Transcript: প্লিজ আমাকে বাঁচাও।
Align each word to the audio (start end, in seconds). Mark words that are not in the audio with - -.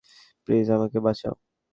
প্লিজ 0.47 0.67
আমাকে 0.71 0.97
বাঁচাও। 0.99 1.35